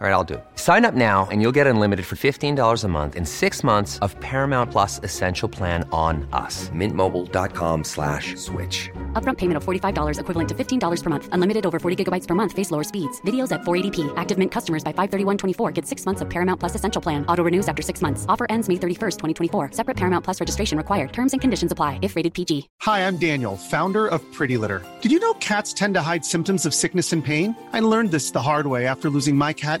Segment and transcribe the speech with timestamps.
[0.00, 0.44] All right, I'll do it.
[0.56, 4.18] Sign up now and you'll get unlimited for $15 a month in six months of
[4.18, 6.68] Paramount Plus Essential Plan on us.
[6.70, 8.90] Mintmobile.com slash switch.
[9.12, 11.28] Upfront payment of $45 equivalent to $15 per month.
[11.30, 12.52] Unlimited over 40 gigabytes per month.
[12.52, 13.20] Face lower speeds.
[13.20, 14.12] Videos at 480p.
[14.16, 17.24] Active Mint customers by 531.24 get six months of Paramount Plus Essential Plan.
[17.26, 18.26] Auto renews after six months.
[18.28, 19.70] Offer ends May 31st, 2024.
[19.72, 21.12] Separate Paramount Plus registration required.
[21.12, 22.68] Terms and conditions apply if rated PG.
[22.82, 24.84] Hi, I'm Daniel, founder of Pretty Litter.
[25.02, 27.54] Did you know cats tend to hide symptoms of sickness and pain?
[27.72, 29.80] I learned this the hard way after losing my cat,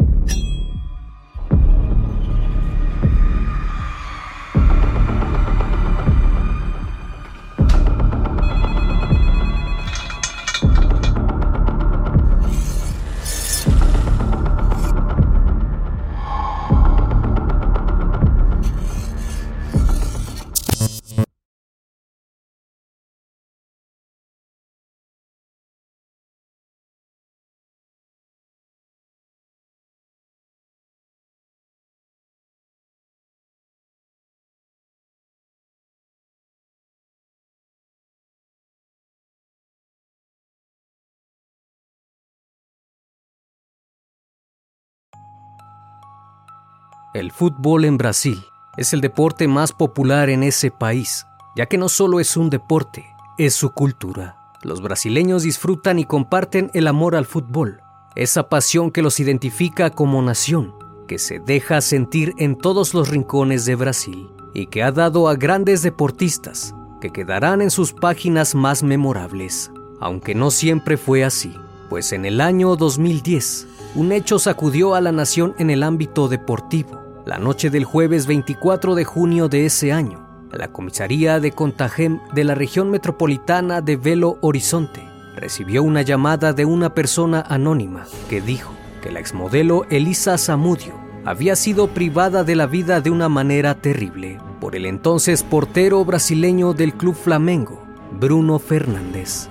[47.13, 48.45] El fútbol en Brasil
[48.77, 51.27] es el deporte más popular en ese país,
[51.57, 53.05] ya que no solo es un deporte,
[53.37, 54.37] es su cultura.
[54.61, 57.81] Los brasileños disfrutan y comparten el amor al fútbol,
[58.15, 60.73] esa pasión que los identifica como nación,
[61.05, 65.35] que se deja sentir en todos los rincones de Brasil y que ha dado a
[65.35, 71.53] grandes deportistas que quedarán en sus páginas más memorables, aunque no siempre fue así,
[71.89, 77.00] pues en el año 2010 un hecho sacudió a la nación en el ámbito deportivo.
[77.25, 82.43] La noche del jueves 24 de junio de ese año, la comisaría de Contagem de
[82.43, 88.73] la región metropolitana de Belo Horizonte recibió una llamada de una persona anónima que dijo
[89.03, 94.39] que la exmodelo Elisa Zamudio había sido privada de la vida de una manera terrible
[94.59, 97.83] por el entonces portero brasileño del club Flamengo,
[98.19, 99.47] Bruno Fernández.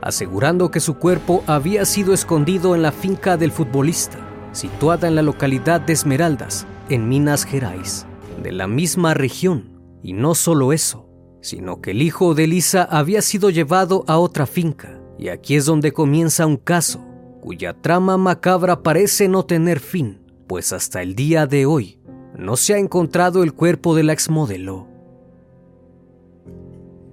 [0.00, 4.18] Asegurando que su cuerpo había sido escondido en la finca del futbolista,
[4.52, 8.06] situada en la localidad de Esmeraldas, en Minas Gerais,
[8.42, 9.80] de la misma región.
[10.02, 11.08] Y no solo eso,
[11.40, 15.64] sino que el hijo de Elisa había sido llevado a otra finca, y aquí es
[15.64, 17.04] donde comienza un caso,
[17.40, 22.00] cuya trama macabra parece no tener fin, pues hasta el día de hoy
[22.36, 24.88] no se ha encontrado el cuerpo de la exmodelo.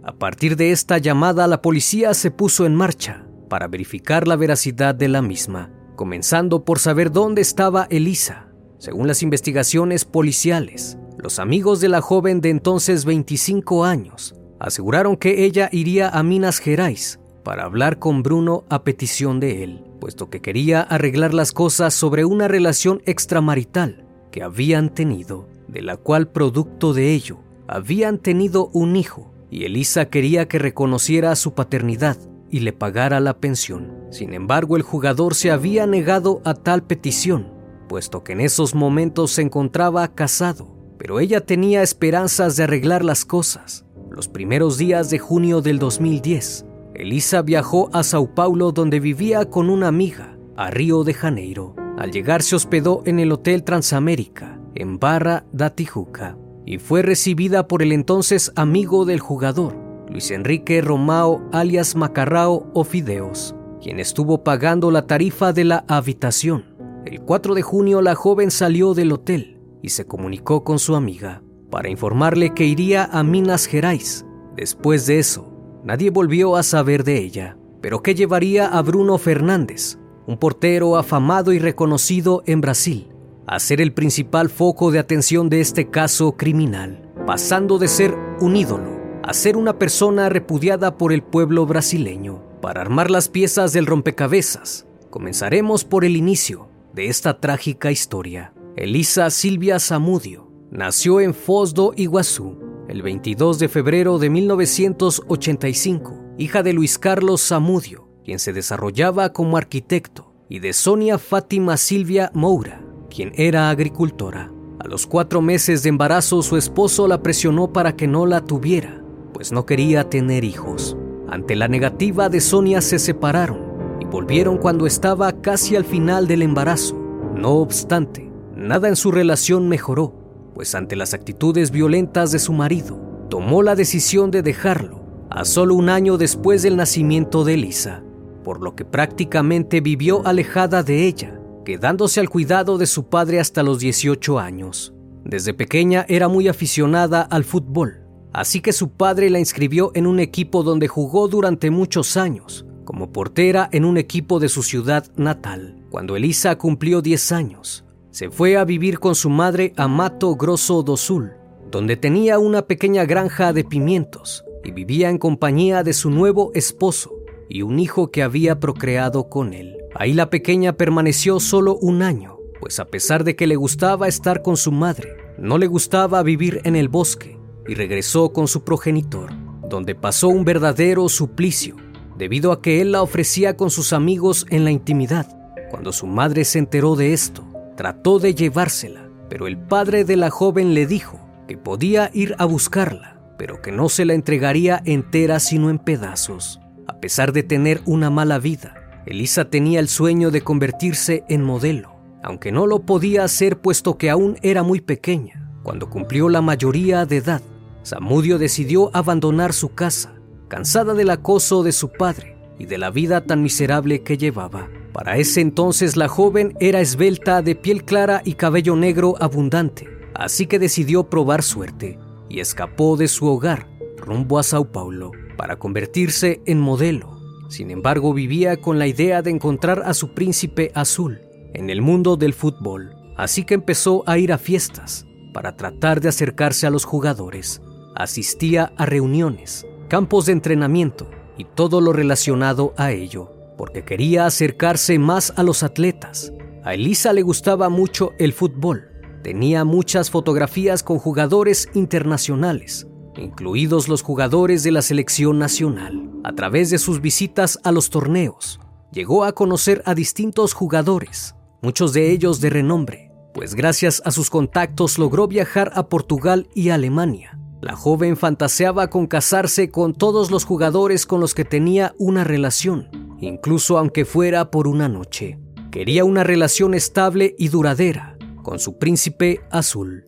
[0.03, 4.95] A partir de esta llamada, la policía se puso en marcha para verificar la veracidad
[4.95, 8.47] de la misma, comenzando por saber dónde estaba Elisa.
[8.77, 15.43] Según las investigaciones policiales, los amigos de la joven de entonces 25 años aseguraron que
[15.43, 20.41] ella iría a Minas Gerais para hablar con Bruno a petición de él, puesto que
[20.41, 26.93] quería arreglar las cosas sobre una relación extramarital que habían tenido, de la cual producto
[26.93, 32.15] de ello habían tenido un hijo y Elisa quería que reconociera su paternidad
[32.51, 33.93] y le pagara la pensión.
[34.11, 37.51] Sin embargo, el jugador se había negado a tal petición,
[37.87, 43.25] puesto que en esos momentos se encontraba casado, pero ella tenía esperanzas de arreglar las
[43.25, 43.85] cosas.
[44.11, 46.65] Los primeros días de junio del 2010,
[46.95, 51.75] Elisa viajó a Sao Paulo donde vivía con una amiga, a Río de Janeiro.
[51.97, 57.67] Al llegar se hospedó en el Hotel Transamérica, en Barra da Tijuca y fue recibida
[57.67, 59.75] por el entonces amigo del jugador,
[60.09, 66.65] Luis Enrique Romao alias Macarrao o Fideos, quien estuvo pagando la tarifa de la habitación.
[67.05, 71.43] El 4 de junio la joven salió del hotel y se comunicó con su amiga.
[71.69, 74.25] para informarle que iría a Minas Gerais.
[74.55, 75.53] Después de eso,
[75.83, 77.59] nadie volvió a saber de ella.
[77.79, 83.09] Pero ¿qué llevaría a Bruno Fernández, un portero afamado y reconocido en Brasil,
[83.45, 88.55] a ser el principal foco de atención de este caso criminal, pasando de ser un
[88.55, 88.98] ídolo
[89.29, 92.41] a ser una persona repudiada por el pueblo brasileño?
[92.63, 98.55] Para armar las piezas del rompecabezas, comenzaremos por el inicio de esta trágica historia.
[98.75, 106.63] Elisa Silvia Zamudio nació en Foz do Iguazú el 22 de febrero de 1985, hija
[106.63, 112.81] de Luis Carlos Zamudio, quien se desarrollaba como arquitecto, y de Sonia Fátima Silvia Moura,
[113.11, 114.51] quien era agricultora.
[114.79, 119.03] A los cuatro meses de embarazo su esposo la presionó para que no la tuviera,
[119.39, 120.97] pues no quería tener hijos.
[121.29, 123.61] Ante la negativa de Sonia se separaron
[124.01, 126.99] y volvieron cuando estaba casi al final del embarazo.
[127.37, 130.13] No obstante, nada en su relación mejoró,
[130.53, 132.99] pues ante las actitudes violentas de su marido,
[133.29, 138.03] tomó la decisión de dejarlo a solo un año después del nacimiento de Elisa,
[138.43, 143.63] por lo que prácticamente vivió alejada de ella, quedándose al cuidado de su padre hasta
[143.63, 144.93] los 18 años.
[145.23, 147.98] Desde pequeña era muy aficionada al fútbol
[148.31, 153.11] Así que su padre la inscribió en un equipo donde jugó durante muchos años, como
[153.11, 155.75] portera en un equipo de su ciudad natal.
[155.89, 160.83] Cuando Elisa cumplió 10 años, se fue a vivir con su madre a Mato Grosso
[160.83, 161.31] do Sul,
[161.71, 167.11] donde tenía una pequeña granja de pimientos y vivía en compañía de su nuevo esposo
[167.47, 169.77] y un hijo que había procreado con él.
[169.95, 174.43] Ahí la pequeña permaneció solo un año, pues a pesar de que le gustaba estar
[174.43, 177.38] con su madre, no le gustaba vivir en el bosque
[177.69, 179.31] y regresó con su progenitor,
[179.69, 181.75] donde pasó un verdadero suplicio,
[182.17, 185.27] debido a que él la ofrecía con sus amigos en la intimidad.
[185.69, 190.31] Cuando su madre se enteró de esto, trató de llevársela, pero el padre de la
[190.31, 195.39] joven le dijo que podía ir a buscarla, pero que no se la entregaría entera
[195.39, 196.59] sino en pedazos.
[196.87, 198.73] A pesar de tener una mala vida,
[199.05, 204.09] Elisa tenía el sueño de convertirse en modelo, aunque no lo podía hacer puesto que
[204.09, 205.51] aún era muy pequeña.
[205.61, 207.41] Cuando cumplió la mayoría de edad,
[207.89, 210.13] Samudio decidió abandonar su casa,
[210.47, 214.69] cansada del acoso de su padre y de la vida tan miserable que llevaba.
[214.93, 220.45] Para ese entonces la joven era esbelta, de piel clara y cabello negro abundante, así
[220.45, 221.97] que decidió probar suerte
[222.29, 227.19] y escapó de su hogar rumbo a Sao Paulo para convertirse en modelo.
[227.49, 231.21] Sin embargo, vivía con la idea de encontrar a su príncipe azul
[231.55, 236.09] en el mundo del fútbol, así que empezó a ir a fiestas para tratar de
[236.09, 237.63] acercarse a los jugadores
[237.95, 244.99] asistía a reuniones, campos de entrenamiento y todo lo relacionado a ello, porque quería acercarse
[244.99, 246.33] más a los atletas.
[246.63, 248.89] A Elisa le gustaba mucho el fútbol.
[249.23, 252.87] Tenía muchas fotografías con jugadores internacionales,
[253.17, 256.09] incluidos los jugadores de la selección nacional.
[256.23, 258.59] A través de sus visitas a los torneos,
[258.91, 264.29] llegó a conocer a distintos jugadores, muchos de ellos de renombre, pues gracias a sus
[264.29, 270.45] contactos logró viajar a Portugal y Alemania, la joven fantaseaba con casarse con todos los
[270.45, 272.89] jugadores con los que tenía una relación,
[273.19, 275.39] incluso aunque fuera por una noche.
[275.71, 280.05] Quería una relación estable y duradera con su príncipe azul.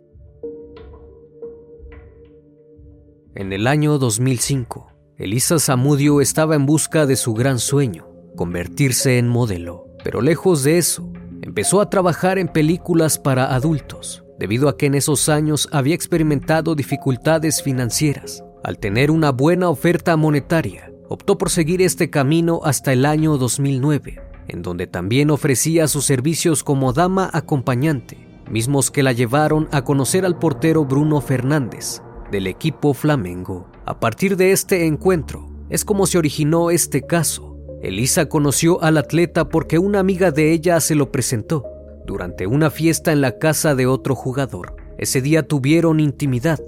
[3.36, 9.28] En el año 2005, Elisa Zamudio estaba en busca de su gran sueño, convertirse en
[9.28, 9.88] modelo.
[10.04, 14.96] Pero lejos de eso, empezó a trabajar en películas para adultos debido a que en
[14.96, 18.44] esos años había experimentado dificultades financieras.
[18.64, 24.20] Al tener una buena oferta monetaria, optó por seguir este camino hasta el año 2009,
[24.48, 28.18] en donde también ofrecía sus servicios como dama acompañante,
[28.50, 33.70] mismos que la llevaron a conocer al portero Bruno Fernández, del equipo Flamengo.
[33.86, 37.60] A partir de este encuentro, es como se originó este caso.
[37.84, 41.71] Elisa conoció al atleta porque una amiga de ella se lo presentó
[42.06, 44.76] durante una fiesta en la casa de otro jugador.
[44.98, 46.60] Ese día tuvieron intimidad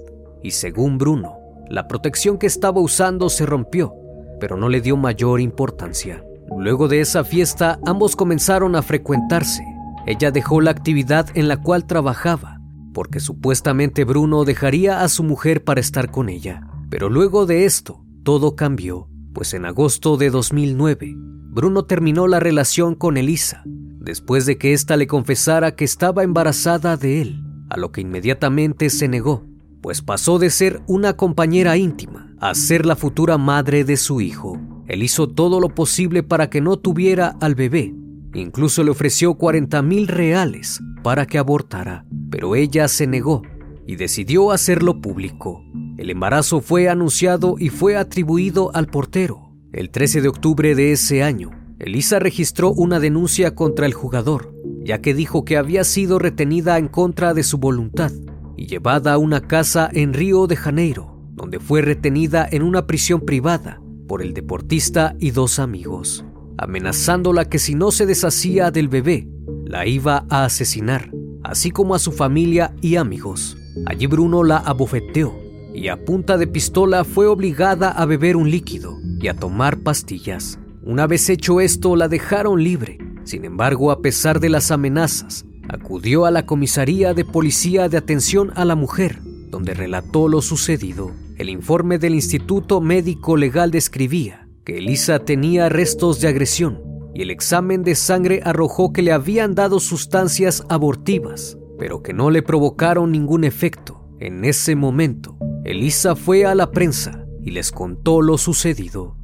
[0.42, 1.38] y según Bruno,
[1.68, 3.94] la protección que estaba usando se rompió,
[4.40, 6.24] pero no le dio mayor importancia.
[6.56, 9.64] Luego de esa fiesta ambos comenzaron a frecuentarse.
[10.06, 12.60] Ella dejó la actividad en la cual trabajaba,
[12.92, 16.66] porque supuestamente Bruno dejaría a su mujer para estar con ella.
[16.90, 22.94] Pero luego de esto, todo cambió, pues en agosto de 2009, Bruno terminó la relación
[22.94, 23.64] con Elisa
[24.04, 28.90] después de que ésta le confesara que estaba embarazada de él, a lo que inmediatamente
[28.90, 29.46] se negó,
[29.80, 34.60] pues pasó de ser una compañera íntima a ser la futura madre de su hijo.
[34.86, 37.94] Él hizo todo lo posible para que no tuviera al bebé,
[38.34, 43.42] incluso le ofreció 40 mil reales para que abortara, pero ella se negó,
[43.86, 45.64] y decidió hacerlo público.
[45.96, 49.52] El embarazo fue anunciado y fue atribuido al portero.
[49.72, 55.00] El 13 de octubre de ese año, Elisa registró una denuncia contra el jugador, ya
[55.00, 58.12] que dijo que había sido retenida en contra de su voluntad
[58.56, 63.20] y llevada a una casa en Río de Janeiro, donde fue retenida en una prisión
[63.20, 66.24] privada por el deportista y dos amigos,
[66.58, 69.28] amenazándola que si no se deshacía del bebé,
[69.64, 71.10] la iba a asesinar,
[71.42, 73.56] así como a su familia y amigos.
[73.86, 75.34] Allí Bruno la abofeteó
[75.74, 80.58] y a punta de pistola fue obligada a beber un líquido y a tomar pastillas.
[80.82, 82.98] Una vez hecho esto, la dejaron libre.
[83.24, 88.52] Sin embargo, a pesar de las amenazas, acudió a la comisaría de policía de atención
[88.54, 89.18] a la mujer,
[89.50, 91.10] donde relató lo sucedido.
[91.36, 96.80] El informe del Instituto Médico Legal describía que Elisa tenía restos de agresión
[97.14, 102.30] y el examen de sangre arrojó que le habían dado sustancias abortivas, pero que no
[102.30, 104.08] le provocaron ningún efecto.
[104.20, 109.16] En ese momento, Elisa fue a la prensa y les contó lo sucedido.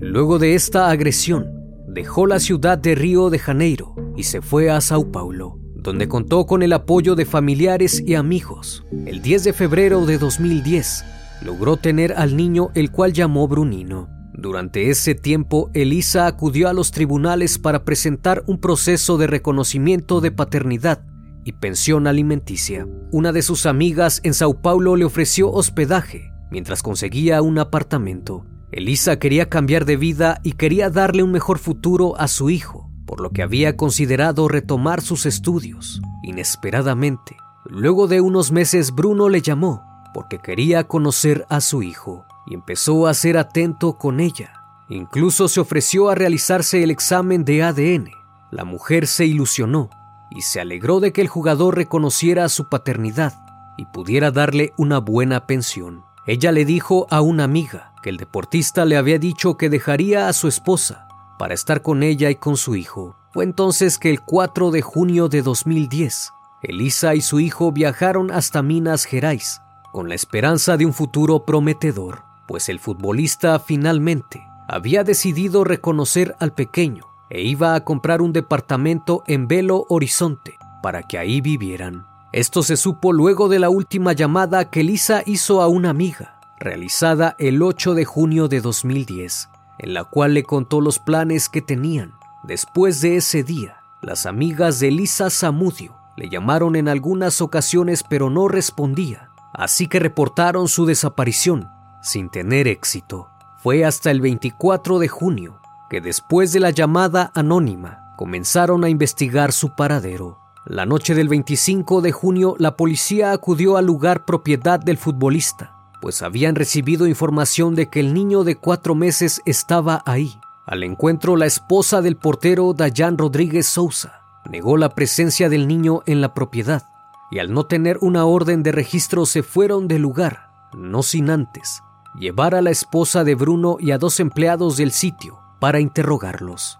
[0.00, 1.50] Luego de esta agresión,
[1.88, 6.46] dejó la ciudad de Río de Janeiro y se fue a Sao Paulo, donde contó
[6.46, 8.84] con el apoyo de familiares y amigos.
[9.06, 11.04] El 10 de febrero de 2010,
[11.42, 14.08] logró tener al niño el cual llamó Brunino.
[14.38, 20.30] Durante ese tiempo, Elisa acudió a los tribunales para presentar un proceso de reconocimiento de
[20.30, 21.04] paternidad
[21.44, 22.86] y pensión alimenticia.
[23.10, 28.46] Una de sus amigas en Sao Paulo le ofreció hospedaje mientras conseguía un apartamento.
[28.70, 33.20] Elisa quería cambiar de vida y quería darle un mejor futuro a su hijo, por
[33.20, 36.00] lo que había considerado retomar sus estudios.
[36.22, 39.82] Inesperadamente, luego de unos meses Bruno le llamó
[40.14, 44.52] porque quería conocer a su hijo y empezó a ser atento con ella.
[44.88, 48.10] Incluso se ofreció a realizarse el examen de ADN.
[48.50, 49.90] La mujer se ilusionó
[50.30, 53.34] y se alegró de que el jugador reconociera su paternidad
[53.76, 56.04] y pudiera darle una buena pensión.
[56.26, 60.32] Ella le dijo a una amiga que el deportista le había dicho que dejaría a
[60.32, 61.06] su esposa
[61.38, 63.16] para estar con ella y con su hijo.
[63.32, 68.62] Fue entonces que el 4 de junio de 2010, Elisa y su hijo viajaron hasta
[68.62, 69.60] Minas Gerais
[69.92, 76.52] con la esperanza de un futuro prometedor, pues el futbolista finalmente había decidido reconocer al
[76.54, 82.06] pequeño e iba a comprar un departamento en Belo Horizonte para que ahí vivieran.
[82.32, 87.36] Esto se supo luego de la última llamada que Lisa hizo a una amiga, realizada
[87.38, 92.14] el 8 de junio de 2010, en la cual le contó los planes que tenían.
[92.44, 98.30] Después de ese día, las amigas de Lisa Zamudio le llamaron en algunas ocasiones pero
[98.30, 101.68] no respondía, así que reportaron su desaparición,
[102.02, 103.28] sin tener éxito.
[103.58, 109.52] Fue hasta el 24 de junio que después de la llamada anónima comenzaron a investigar
[109.52, 110.38] su paradero.
[110.66, 116.22] La noche del 25 de junio, la policía acudió al lugar propiedad del futbolista, pues
[116.22, 120.38] habían recibido información de que el niño de cuatro meses estaba ahí.
[120.66, 126.20] Al encuentro, la esposa del portero Dayan Rodríguez Sousa negó la presencia del niño en
[126.20, 126.82] la propiedad
[127.30, 131.82] y al no tener una orden de registro se fueron del lugar, no sin antes
[132.18, 136.78] llevar a la esposa de Bruno y a dos empleados del sitio para interrogarlos.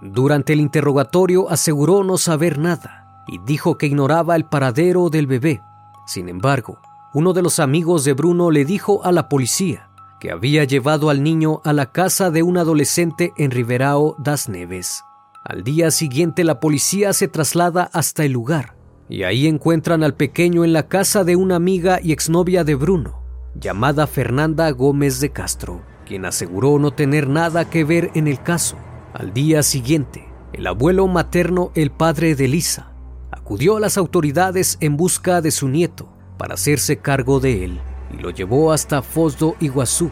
[0.00, 5.62] Durante el interrogatorio aseguró no saber nada y dijo que ignoraba el paradero del bebé.
[6.06, 6.78] Sin embargo,
[7.12, 11.22] uno de los amigos de Bruno le dijo a la policía que había llevado al
[11.22, 15.02] niño a la casa de un adolescente en Riberao das Neves.
[15.44, 18.79] Al día siguiente la policía se traslada hasta el lugar
[19.10, 23.20] y ahí encuentran al pequeño en la casa de una amiga y exnovia de Bruno,
[23.56, 28.76] llamada Fernanda Gómez de Castro, quien aseguró no tener nada que ver en el caso.
[29.12, 32.92] Al día siguiente, el abuelo materno, el padre de Lisa,
[33.32, 37.80] acudió a las autoridades en busca de su nieto para hacerse cargo de él
[38.16, 40.10] y lo llevó hasta Fosdo Iguazú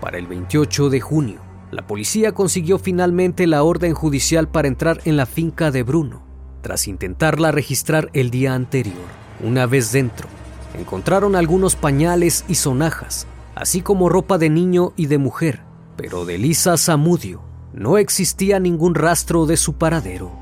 [0.00, 1.40] para el 28 de junio.
[1.70, 6.29] La policía consiguió finalmente la orden judicial para entrar en la finca de Bruno,
[6.60, 9.20] tras intentarla registrar el día anterior.
[9.42, 10.28] Una vez dentro,
[10.78, 15.62] encontraron algunos pañales y sonajas, así como ropa de niño y de mujer,
[15.96, 20.32] pero de Lisa Zamudio no existía ningún rastro de su paradero.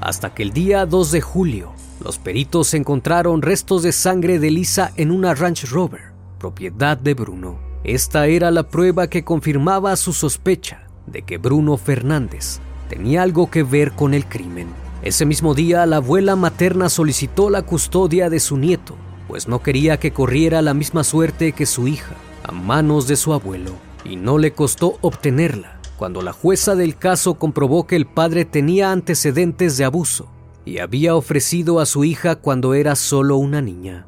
[0.00, 1.72] Hasta que el día 2 de julio,
[2.04, 7.58] los peritos encontraron restos de sangre de Lisa en una Ranch Rover, propiedad de Bruno.
[7.82, 13.62] Esta era la prueba que confirmaba su sospecha de que Bruno Fernández tenía algo que
[13.62, 14.68] ver con el crimen.
[15.02, 18.96] Ese mismo día, la abuela materna solicitó la custodia de su nieto,
[19.28, 23.32] pues no quería que corriera la misma suerte que su hija a manos de su
[23.32, 23.72] abuelo
[24.04, 28.92] y no le costó obtenerla, cuando la jueza del caso comprobó que el padre tenía
[28.92, 30.28] antecedentes de abuso
[30.64, 34.06] y había ofrecido a su hija cuando era solo una niña.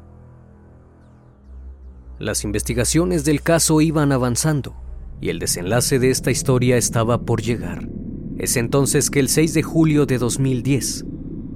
[2.17, 4.75] Las investigaciones del caso iban avanzando
[5.21, 7.89] y el desenlace de esta historia estaba por llegar.
[8.37, 11.05] Es entonces que el 6 de julio de 2010,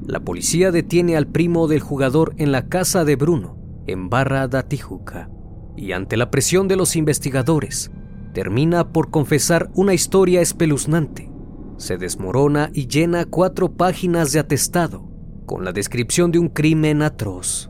[0.06, 4.64] la policía detiene al primo del jugador en la casa de Bruno, en Barra da
[4.64, 5.30] Tijuca,
[5.78, 7.92] y ante la presión de los investigadores,
[8.34, 11.32] termina por confesar una historia espeluznante.
[11.78, 15.10] Se desmorona y llena cuatro páginas de atestado
[15.46, 17.70] con la descripción de un crimen atroz.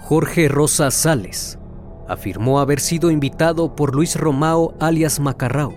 [0.00, 1.58] Jorge Rosa Sales
[2.08, 5.74] afirmó haber sido invitado por Luis Romao alias Macarrao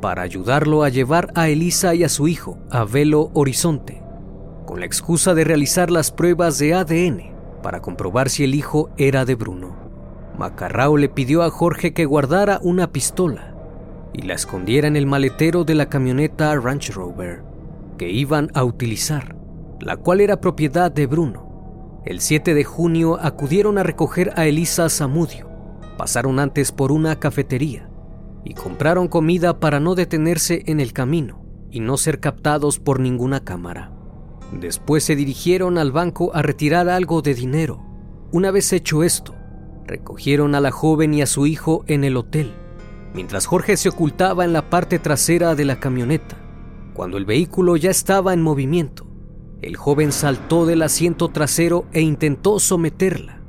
[0.00, 4.02] para ayudarlo a llevar a Elisa y a su hijo a Velo Horizonte,
[4.66, 9.24] con la excusa de realizar las pruebas de ADN para comprobar si el hijo era
[9.24, 9.76] de Bruno.
[10.36, 13.54] Macarrao le pidió a Jorge que guardara una pistola
[14.12, 17.42] y la escondiera en el maletero de la camioneta Ranch Rover
[17.96, 19.36] que iban a utilizar,
[19.80, 22.00] la cual era propiedad de Bruno.
[22.04, 25.51] El 7 de junio acudieron a recoger a Elisa Zamudio.
[25.96, 27.88] Pasaron antes por una cafetería
[28.44, 33.44] y compraron comida para no detenerse en el camino y no ser captados por ninguna
[33.44, 33.92] cámara.
[34.52, 37.82] Después se dirigieron al banco a retirar algo de dinero.
[38.32, 39.34] Una vez hecho esto,
[39.86, 42.52] recogieron a la joven y a su hijo en el hotel,
[43.14, 46.36] mientras Jorge se ocultaba en la parte trasera de la camioneta.
[46.94, 49.06] Cuando el vehículo ya estaba en movimiento,
[49.62, 53.41] el joven saltó del asiento trasero e intentó someterla,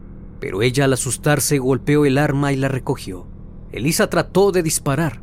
[0.43, 3.25] pero ella al asustarse golpeó el arma y la recogió.
[3.71, 5.21] Elisa trató de disparar,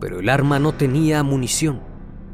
[0.00, 1.82] pero el arma no tenía munición.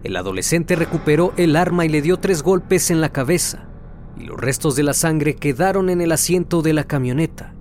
[0.03, 3.69] El adolescente recuperó el arma y le dio tres golpes en la cabeza,
[4.17, 7.55] y los restos de la sangre quedaron en el asiento de la camioneta,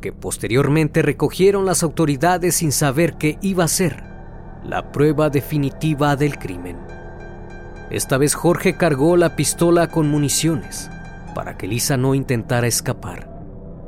[0.00, 4.04] que posteriormente recogieron las autoridades sin saber qué iba a ser
[4.64, 6.78] la prueba definitiva del crimen.
[7.90, 10.90] Esta vez Jorge cargó la pistola con municiones
[11.34, 13.33] para que Lisa no intentara escapar.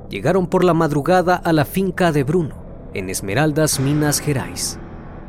[0.09, 2.55] Llegaron por la madrugada a la finca de Bruno,
[2.95, 4.79] en Esmeraldas, Minas Gerais.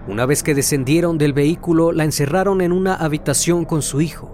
[0.08, 4.32] Una vez que descendieron del vehículo, la encerraron en una habitación con su hijo.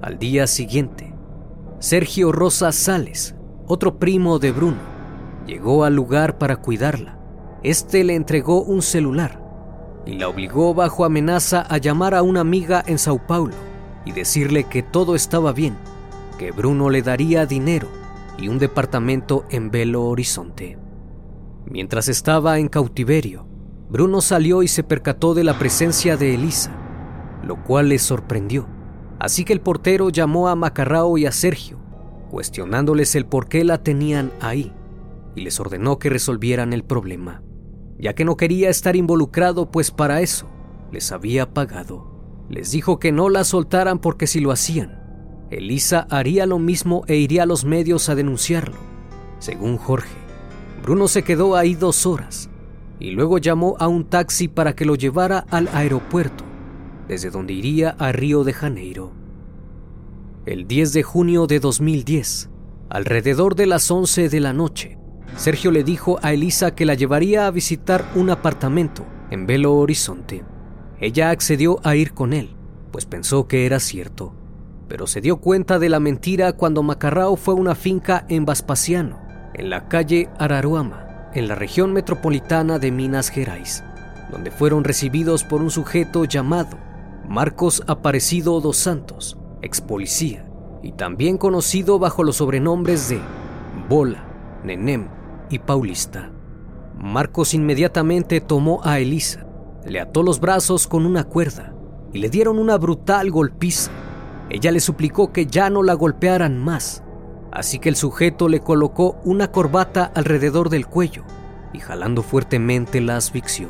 [0.00, 1.14] Al día siguiente,
[1.80, 3.34] Sergio Rosa Sales,
[3.66, 4.80] otro primo de Bruno,
[5.46, 7.18] llegó al lugar para cuidarla.
[7.62, 9.40] Este le entregó un celular
[10.06, 13.54] y la obligó bajo amenaza a llamar a una amiga en Sao Paulo
[14.06, 15.76] y decirle que todo estaba bien,
[16.38, 18.03] que Bruno le daría dinero
[18.38, 20.78] y un departamento en Belo Horizonte.
[21.66, 23.46] Mientras estaba en cautiverio,
[23.88, 26.76] Bruno salió y se percató de la presencia de Elisa,
[27.42, 28.66] lo cual le sorprendió.
[29.18, 31.78] Así que el portero llamó a Macarrao y a Sergio,
[32.30, 34.72] cuestionándoles el por qué la tenían ahí,
[35.34, 37.42] y les ordenó que resolvieran el problema,
[37.98, 40.48] ya que no quería estar involucrado, pues para eso
[40.90, 42.46] les había pagado.
[42.48, 45.03] Les dijo que no la soltaran porque si lo hacían,
[45.54, 48.76] Elisa haría lo mismo e iría a los medios a denunciarlo.
[49.38, 50.16] Según Jorge,
[50.82, 52.50] Bruno se quedó ahí dos horas
[52.98, 56.44] y luego llamó a un taxi para que lo llevara al aeropuerto,
[57.06, 59.12] desde donde iría a Río de Janeiro.
[60.44, 62.50] El 10 de junio de 2010,
[62.90, 64.98] alrededor de las 11 de la noche,
[65.36, 70.44] Sergio le dijo a Elisa que la llevaría a visitar un apartamento en Belo Horizonte.
[71.00, 72.56] Ella accedió a ir con él,
[72.90, 74.34] pues pensó que era cierto,
[74.88, 79.18] pero se dio cuenta de la mentira cuando Macarrao fue a una finca en Vespasiano,
[79.54, 83.82] en la calle Araruama, en la región metropolitana de Minas Gerais,
[84.30, 86.78] donde fueron recibidos por un sujeto llamado
[87.28, 90.46] Marcos Aparecido dos Santos, ex policía,
[90.82, 93.18] y también conocido bajo los sobrenombres de
[93.88, 94.24] Bola,
[94.62, 95.08] Nenem
[95.50, 96.30] y Paulista.
[96.96, 99.46] Marcos inmediatamente tomó a Elisa,
[99.86, 101.74] le ató los brazos con una cuerda
[102.12, 103.90] y le dieron una brutal golpiza.
[104.50, 107.04] Ella le suplicó que ya no la golpearan más
[107.54, 111.22] así que el sujeto le colocó una corbata alrededor del cuello
[111.72, 113.68] y jalando fuertemente la asfixió.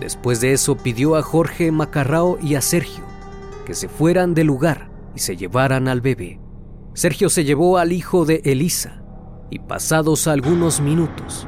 [0.00, 3.04] Después de eso pidió a Jorge Macarrao y a Sergio
[3.66, 6.40] que se fueran del lugar y se llevaran al bebé.
[6.94, 9.02] Sergio se llevó al hijo de Elisa
[9.50, 11.46] y pasados algunos minutos,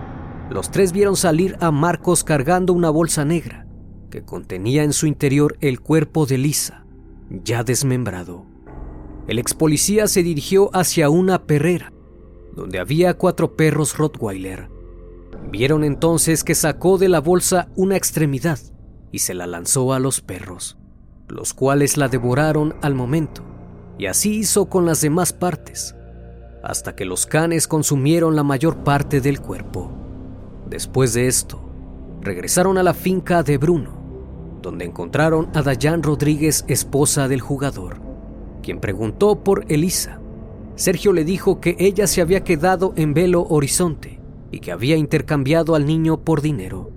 [0.50, 3.66] los tres vieron salir a Marcos cargando una bolsa negra
[4.10, 6.83] que contenía en su interior el cuerpo de Elisa,
[7.30, 8.46] ya desmembrado.
[9.26, 11.92] El ex policía se dirigió hacia una perrera,
[12.54, 14.68] donde había cuatro perros Rottweiler.
[15.50, 18.58] Vieron entonces que sacó de la bolsa una extremidad
[19.12, 20.76] y se la lanzó a los perros,
[21.28, 23.42] los cuales la devoraron al momento,
[23.98, 25.94] y así hizo con las demás partes,
[26.62, 29.92] hasta que los canes consumieron la mayor parte del cuerpo.
[30.68, 31.62] Después de esto,
[32.20, 34.03] regresaron a la finca de Bruno,
[34.64, 38.00] donde encontraron a Dayan Rodríguez, esposa del jugador,
[38.62, 40.20] quien preguntó por Elisa.
[40.74, 44.18] Sergio le dijo que ella se había quedado en Belo Horizonte
[44.50, 46.90] y que había intercambiado al niño por dinero.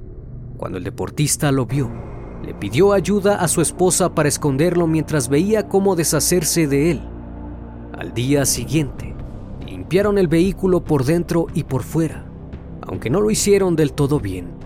[0.55, 1.91] Cuando el deportista lo vio,
[2.43, 7.01] le pidió ayuda a su esposa para esconderlo mientras veía cómo deshacerse de él.
[7.91, 9.13] Al día siguiente,
[9.65, 12.25] limpiaron el vehículo por dentro y por fuera,
[12.81, 14.56] aunque no lo hicieron del todo bien,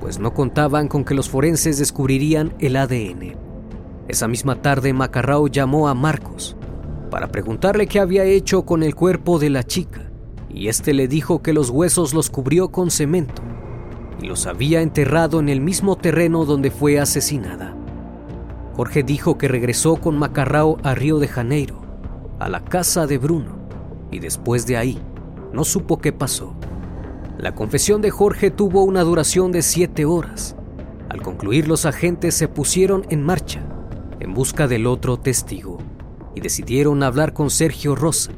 [0.00, 3.36] pues no contaban con que los forenses descubrirían el ADN.
[4.08, 6.56] Esa misma tarde Macarrao llamó a Marcos
[7.10, 10.10] para preguntarle qué había hecho con el cuerpo de la chica,
[10.48, 13.42] y este le dijo que los huesos los cubrió con cemento
[14.22, 17.76] y los había enterrado en el mismo terreno donde fue asesinada.
[18.74, 21.82] Jorge dijo que regresó con Macarrao a Río de Janeiro,
[22.38, 23.58] a la casa de Bruno,
[24.10, 25.02] y después de ahí
[25.52, 26.54] no supo qué pasó.
[27.40, 30.56] La confesión de Jorge tuvo una duración de siete horas.
[31.08, 33.62] Al concluir los agentes se pusieron en marcha
[34.20, 35.78] en busca del otro testigo
[36.34, 38.32] y decidieron hablar con Sergio Rosa.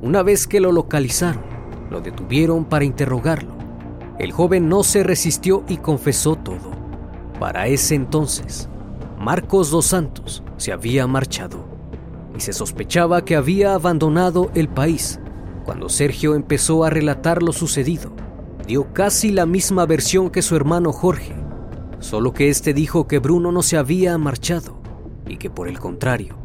[0.00, 1.42] Una vez que lo localizaron,
[1.90, 3.54] lo detuvieron para interrogarlo
[4.18, 6.70] el joven no se resistió y confesó todo.
[7.40, 8.68] Para ese entonces,
[9.18, 11.64] Marcos dos Santos se había marchado
[12.36, 15.18] y se sospechaba que había abandonado el país.
[15.64, 18.13] Cuando Sergio empezó a relatar lo sucedido,
[18.66, 21.34] dio casi la misma versión que su hermano Jorge,
[22.00, 24.80] solo que este dijo que Bruno no se había marchado
[25.26, 26.36] y que por el contrario,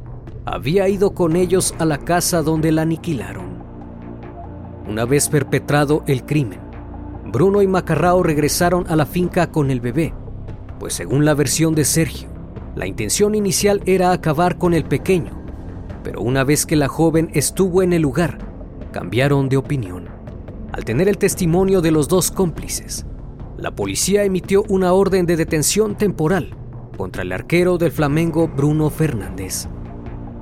[0.45, 3.59] había ido con ellos a la casa donde la aniquilaron.
[4.87, 6.59] Una vez perpetrado el crimen,
[7.25, 10.13] Bruno y Macarrao regresaron a la finca con el bebé,
[10.79, 12.29] pues según la versión de Sergio,
[12.75, 15.39] la intención inicial era acabar con el pequeño,
[16.03, 18.39] pero una vez que la joven estuvo en el lugar,
[18.91, 20.18] cambiaron de opinión.
[20.71, 23.05] Al tener el testimonio de los dos cómplices,
[23.57, 26.55] la policía emitió una orden de detención temporal
[26.95, 29.67] contra el arquero del Flamengo Bruno Fernández.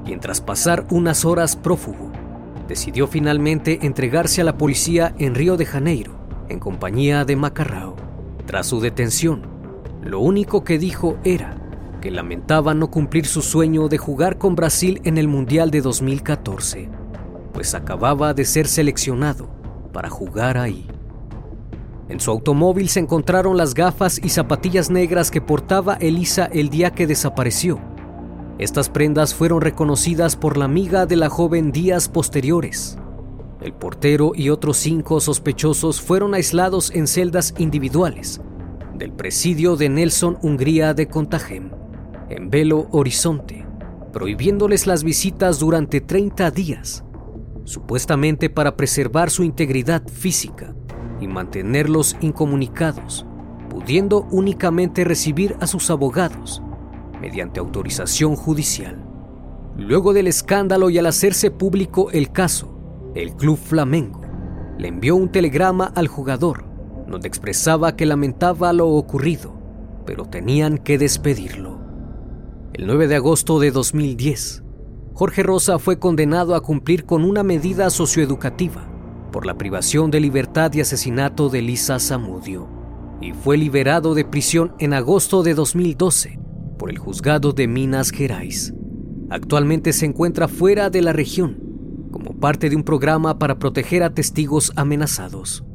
[0.06, 2.12] Y tras pasar unas horas prófugo,
[2.68, 6.18] decidió finalmente entregarse a la policía en Río de Janeiro
[6.50, 7.96] en compañía de Macarrao.
[8.46, 9.44] Tras su detención,
[10.04, 11.58] lo único que dijo era
[12.02, 16.90] que lamentaba no cumplir su sueño de jugar con Brasil en el Mundial de 2014,
[17.54, 19.57] pues acababa de ser seleccionado
[19.91, 20.88] para jugar ahí.
[22.10, 26.91] En su automóvil se encontraron las gafas y zapatillas negras que portaba Elisa el día
[26.91, 27.80] que desapareció.
[28.60, 32.97] Estas prendas fueron reconocidas por la amiga de la joven días posteriores.
[33.62, 38.41] El portero y otros cinco sospechosos fueron aislados en celdas individuales
[38.97, 41.69] del presidio de Nelson Hungría de Contagem,
[42.30, 43.65] en Belo Horizonte,
[44.12, 47.04] prohibiéndoles las visitas durante 30 días,
[47.68, 50.74] supuestamente para preservar su integridad física
[51.20, 53.26] y mantenerlos incomunicados,
[53.70, 56.62] pudiendo únicamente recibir a sus abogados
[57.20, 59.04] mediante autorización judicial.
[59.76, 62.80] Luego del escándalo y al hacerse público el caso,
[63.16, 64.22] el Club Flamengo
[64.78, 66.64] le envió un telegrama al jugador
[67.06, 69.54] donde expresaba que lamentaba lo ocurrido,
[70.06, 71.82] pero tenían que despedirlo.
[72.74, 74.64] El 9 de agosto de 2010,
[75.18, 78.88] Jorge Rosa fue condenado a cumplir con una medida socioeducativa
[79.32, 82.68] por la privación de libertad y asesinato de Lisa Zamudio
[83.20, 86.40] y fue liberado de prisión en agosto de 2012
[86.78, 88.76] por el juzgado de Minas Gerais.
[89.32, 91.64] Actualmente se encuentra fuera de la región
[92.12, 95.66] como parte de un programa para proteger a testigos amenazados.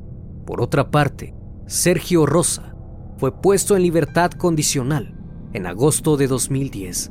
[0.47, 1.35] Por otra parte,
[1.67, 2.77] Sergio Rosa
[3.17, 5.19] fue puesto en libertad condicional
[5.53, 7.11] en agosto de 2010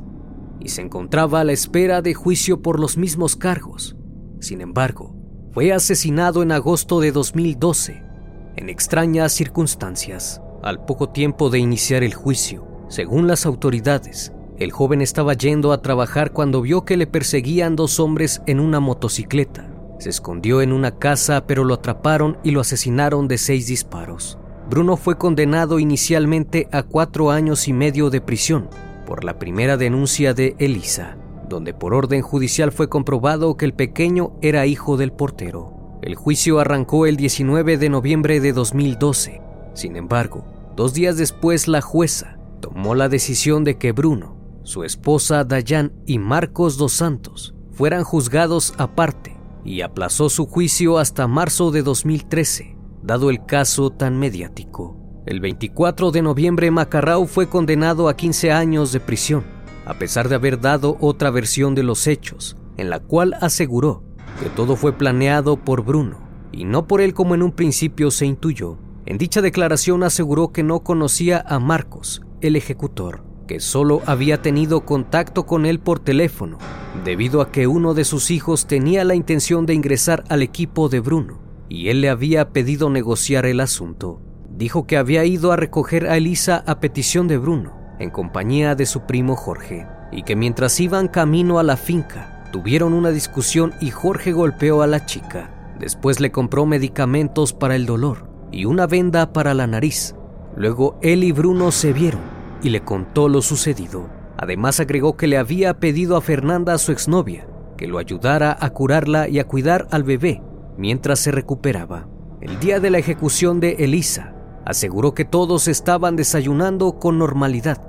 [0.64, 3.96] y se encontraba a la espera de juicio por los mismos cargos.
[4.40, 5.14] Sin embargo,
[5.52, 8.02] fue asesinado en agosto de 2012
[8.56, 10.40] en extrañas circunstancias.
[10.62, 15.82] Al poco tiempo de iniciar el juicio, según las autoridades, el joven estaba yendo a
[15.82, 19.68] trabajar cuando vio que le perseguían dos hombres en una motocicleta.
[19.98, 24.38] Se escondió en una casa pero lo atraparon y lo asesinaron de seis disparos.
[24.70, 28.68] Bruno fue condenado inicialmente a cuatro años y medio de prisión
[29.06, 31.16] por la primera denuncia de Elisa,
[31.48, 35.98] donde por orden judicial fue comprobado que el pequeño era hijo del portero.
[36.02, 39.40] El juicio arrancó el 19 de noviembre de 2012.
[39.74, 40.44] Sin embargo,
[40.76, 46.18] dos días después la jueza tomó la decisión de que Bruno su esposa Dayan y
[46.18, 53.30] Marcos dos Santos fueran juzgados aparte y aplazó su juicio hasta marzo de 2013, dado
[53.30, 55.01] el caso tan mediático.
[55.24, 59.44] El 24 de noviembre Macarrao fue condenado a 15 años de prisión,
[59.86, 64.02] a pesar de haber dado otra versión de los hechos, en la cual aseguró
[64.42, 66.18] que todo fue planeado por Bruno
[66.50, 68.78] y no por él como en un principio se intuyó.
[69.06, 74.84] En dicha declaración aseguró que no conocía a Marcos, el ejecutor, que solo había tenido
[74.84, 76.58] contacto con él por teléfono,
[77.04, 80.98] debido a que uno de sus hijos tenía la intención de ingresar al equipo de
[80.98, 84.20] Bruno, y él le había pedido negociar el asunto.
[84.62, 88.86] Dijo que había ido a recoger a Elisa a petición de Bruno, en compañía de
[88.86, 93.90] su primo Jorge, y que mientras iban camino a la finca, tuvieron una discusión y
[93.90, 95.50] Jorge golpeó a la chica.
[95.80, 100.14] Después le compró medicamentos para el dolor y una venda para la nariz.
[100.54, 102.20] Luego él y Bruno se vieron
[102.62, 104.08] y le contó lo sucedido.
[104.38, 109.28] Además agregó que le había pedido a Fernanda, su exnovia, que lo ayudara a curarla
[109.28, 110.40] y a cuidar al bebé
[110.78, 112.06] mientras se recuperaba.
[112.40, 117.80] El día de la ejecución de Elisa, aseguró que todos estaban desayunando con normalidad.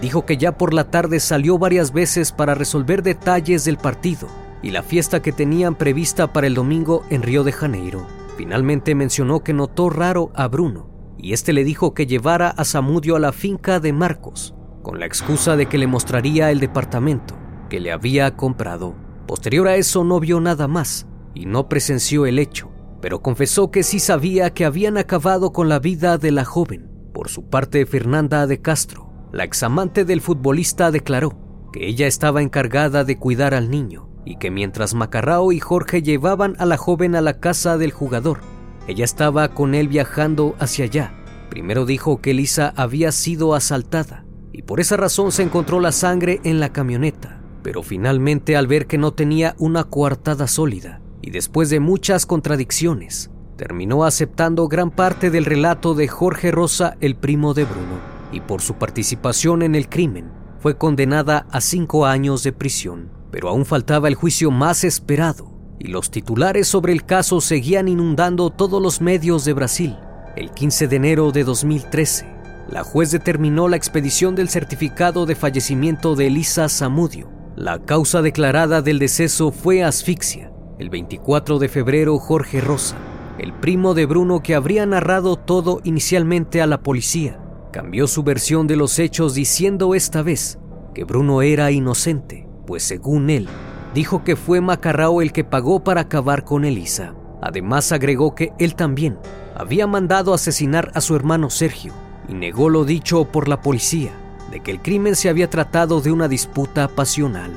[0.00, 4.28] Dijo que ya por la tarde salió varias veces para resolver detalles del partido
[4.62, 8.06] y la fiesta que tenían prevista para el domingo en Río de Janeiro.
[8.36, 13.16] Finalmente mencionó que notó raro a Bruno y este le dijo que llevara a Samudio
[13.16, 17.34] a la finca de Marcos, con la excusa de que le mostraría el departamento
[17.68, 18.94] que le había comprado.
[19.26, 22.70] Posterior a eso no vio nada más y no presenció el hecho,
[23.06, 26.90] pero confesó que sí sabía que habían acabado con la vida de la joven.
[27.14, 31.38] Por su parte, Fernanda de Castro, la examante del futbolista, declaró
[31.72, 36.56] que ella estaba encargada de cuidar al niño y que mientras Macarrao y Jorge llevaban
[36.58, 38.40] a la joven a la casa del jugador,
[38.88, 41.14] ella estaba con él viajando hacia allá.
[41.48, 46.40] Primero dijo que Lisa había sido asaltada y por esa razón se encontró la sangre
[46.42, 51.68] en la camioneta, pero finalmente al ver que no tenía una coartada sólida y después
[51.68, 57.64] de muchas contradicciones, terminó aceptando gran parte del relato de Jorge Rosa, el primo de
[57.64, 58.00] Bruno,
[58.32, 63.50] y por su participación en el crimen fue condenada a cinco años de prisión pero
[63.50, 68.80] aún faltaba el juicio más esperado y los titulares sobre el caso seguían inundando todos
[68.80, 69.94] los medios de Brasil.
[70.36, 72.26] El 15 de enero de 2013,
[72.70, 77.28] la juez determinó la expedición del certificado de fallecimiento de Elisa Zamudio.
[77.56, 80.50] La causa declarada del deceso fue asfixia.
[80.78, 82.96] El 24 de febrero, Jorge Rosa,
[83.38, 87.40] el primo de Bruno que habría narrado todo inicialmente a la policía,
[87.72, 90.58] cambió su versión de los hechos diciendo esta vez
[90.94, 93.48] que Bruno era inocente pues según él,
[93.94, 97.14] dijo que fue Macarrao el que pagó para acabar con Elisa.
[97.40, 99.18] Además agregó que él también
[99.54, 101.92] había mandado asesinar a su hermano Sergio
[102.28, 104.10] y negó lo dicho por la policía
[104.50, 107.52] de que el crimen se había tratado de una disputa pasional.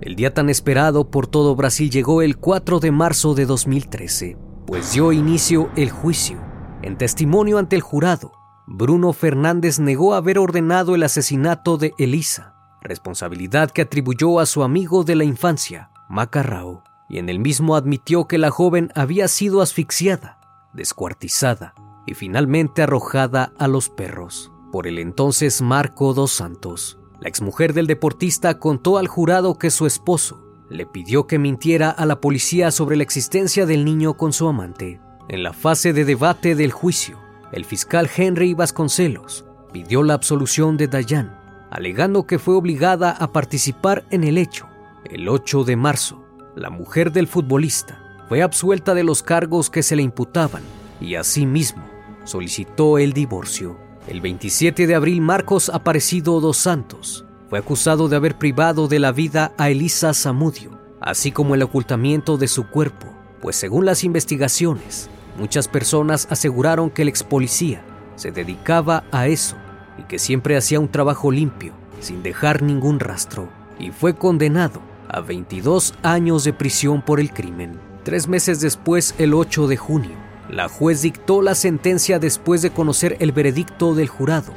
[0.00, 4.92] El día tan esperado por todo Brasil llegó el 4 de marzo de 2013, pues
[4.92, 6.38] dio inicio el juicio.
[6.82, 8.32] En testimonio ante el jurado,
[8.66, 12.54] Bruno Fernández negó haber ordenado el asesinato de Elisa
[12.84, 18.28] responsabilidad que atribuyó a su amigo de la infancia, Macarrao, y en el mismo admitió
[18.28, 20.38] que la joven había sido asfixiada,
[20.74, 21.74] descuartizada
[22.06, 26.98] y finalmente arrojada a los perros por el entonces Marco dos Santos.
[27.20, 32.06] La exmujer del deportista contó al jurado que su esposo le pidió que mintiera a
[32.06, 35.00] la policía sobre la existencia del niño con su amante.
[35.28, 37.18] En la fase de debate del juicio,
[37.52, 44.04] el fiscal Henry Vasconcelos pidió la absolución de Dayan alegando que fue obligada a participar
[44.10, 44.68] en el hecho.
[45.04, 46.24] El 8 de marzo,
[46.54, 50.62] la mujer del futbolista fue absuelta de los cargos que se le imputaban
[51.00, 51.84] y asimismo
[52.22, 53.76] solicitó el divorcio.
[54.06, 59.12] El 27 de abril, Marcos Aparecido dos Santos fue acusado de haber privado de la
[59.12, 63.06] vida a Elisa Zamudio, así como el ocultamiento de su cuerpo,
[63.40, 67.82] pues según las investigaciones, muchas personas aseguraron que el ex policía
[68.16, 69.56] se dedicaba a eso
[69.98, 75.20] y que siempre hacía un trabajo limpio, sin dejar ningún rastro, y fue condenado a
[75.20, 77.80] 22 años de prisión por el crimen.
[78.02, 80.23] Tres meses después, el 8 de junio,
[80.54, 84.52] la juez dictó la sentencia después de conocer el veredicto del jurado.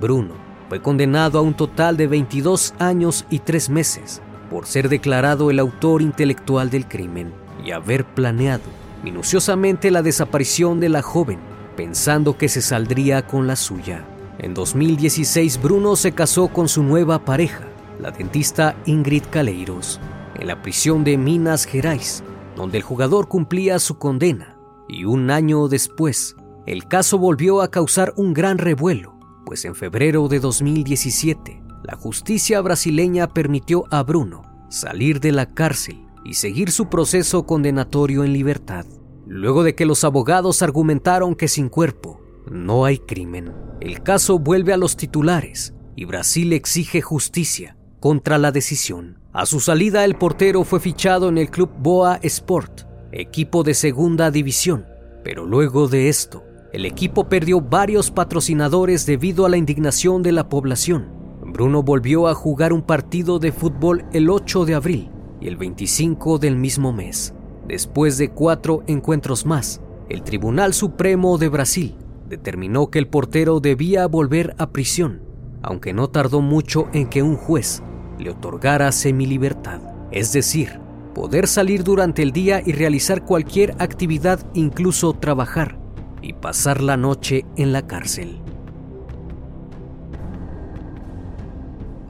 [0.00, 0.34] Bruno
[0.68, 5.58] fue condenado a un total de 22 años y tres meses por ser declarado el
[5.58, 7.32] autor intelectual del crimen
[7.64, 8.62] y haber planeado
[9.02, 11.40] minuciosamente la desaparición de la joven,
[11.76, 14.04] pensando que se saldría con la suya.
[14.38, 17.64] En 2016, Bruno se casó con su nueva pareja,
[18.00, 19.98] la dentista Ingrid Caleiros,
[20.38, 22.22] en la prisión de Minas Gerais,
[22.54, 24.49] donde el jugador cumplía su condena.
[24.92, 26.34] Y un año después,
[26.66, 32.60] el caso volvió a causar un gran revuelo, pues en febrero de 2017, la justicia
[32.60, 38.84] brasileña permitió a Bruno salir de la cárcel y seguir su proceso condenatorio en libertad,
[39.26, 43.52] luego de que los abogados argumentaron que sin cuerpo no hay crimen.
[43.80, 49.20] El caso vuelve a los titulares y Brasil exige justicia contra la decisión.
[49.32, 54.30] A su salida, el portero fue fichado en el club Boa Sport, equipo de segunda
[54.30, 54.86] división,
[55.24, 60.48] pero luego de esto, el equipo perdió varios patrocinadores debido a la indignación de la
[60.48, 61.08] población.
[61.44, 66.38] Bruno volvió a jugar un partido de fútbol el 8 de abril y el 25
[66.38, 67.34] del mismo mes.
[67.66, 71.96] Después de cuatro encuentros más, el Tribunal Supremo de Brasil
[72.28, 75.22] determinó que el portero debía volver a prisión,
[75.62, 77.82] aunque no tardó mucho en que un juez
[78.18, 79.80] le otorgara semilibertad,
[80.12, 80.80] es decir,
[81.20, 85.78] poder salir durante el día y realizar cualquier actividad, incluso trabajar,
[86.22, 88.40] y pasar la noche en la cárcel.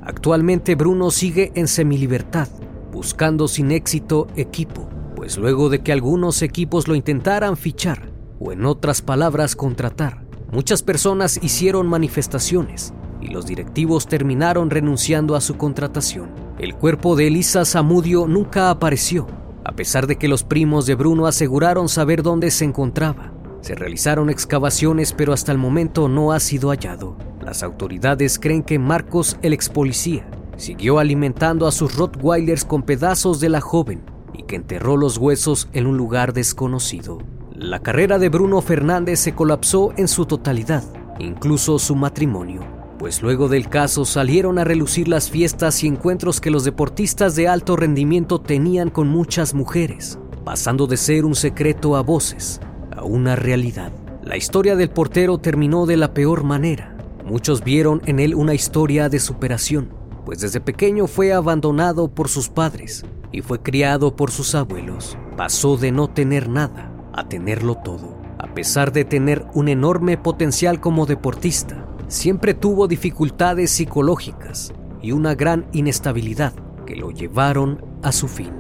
[0.01, 2.46] Actualmente Bruno sigue en semilibertad,
[2.92, 8.64] buscando sin éxito equipo pues luego de que algunos equipos lo intentaran fichar, o en
[8.64, 16.50] otras palabras contratar, muchas personas hicieron manifestaciones y los directivos terminaron renunciando a su contratación.
[16.61, 19.27] El cuerpo de Elisa Zamudio nunca apareció,
[19.64, 23.33] a pesar de que los primos de Bruno aseguraron saber dónde se encontraba.
[23.62, 27.16] Se realizaron excavaciones, pero hasta el momento no ha sido hallado.
[27.42, 33.40] Las autoridades creen que Marcos, el ex policía, siguió alimentando a sus Rottweilers con pedazos
[33.40, 34.03] de la joven
[34.35, 37.23] y que enterró los huesos en un lugar desconocido.
[37.55, 40.85] La carrera de Bruno Fernández se colapsó en su totalidad,
[41.18, 42.61] incluso su matrimonio,
[43.01, 47.49] pues luego del caso salieron a relucir las fiestas y encuentros que los deportistas de
[47.49, 52.61] alto rendimiento tenían con muchas mujeres, pasando de ser un secreto a voces
[52.95, 53.91] a una realidad.
[54.23, 56.95] La historia del portero terminó de la peor manera.
[57.25, 59.89] Muchos vieron en él una historia de superación,
[60.27, 65.17] pues desde pequeño fue abandonado por sus padres y fue criado por sus abuelos.
[65.39, 68.21] Pasó de no tener nada a tenerlo todo.
[68.37, 75.35] A pesar de tener un enorme potencial como deportista, siempre tuvo dificultades psicológicas y una
[75.35, 76.53] gran inestabilidad
[76.85, 78.53] que lo llevaron a su fin.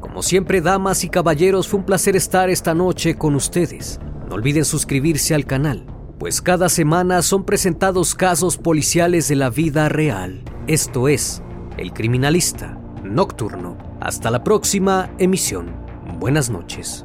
[0.00, 4.00] Como siempre, damas y caballeros, fue un placer estar esta noche con ustedes.
[4.28, 5.86] No olviden suscribirse al canal,
[6.18, 10.42] pues cada semana son presentados casos policiales de la vida real.
[10.66, 11.42] Esto es
[11.76, 13.76] el Criminalista Nocturno.
[14.00, 15.70] Hasta la próxima emisión.
[16.18, 17.04] Buenas noches.